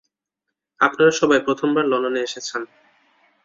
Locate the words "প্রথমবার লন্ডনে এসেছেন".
1.47-2.61